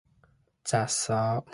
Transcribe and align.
Tsasah 0.65 1.45